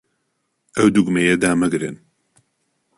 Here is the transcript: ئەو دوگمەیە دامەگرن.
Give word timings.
ئەو 0.77 0.87
دوگمەیە 0.95 1.35
دامەگرن. 1.43 1.95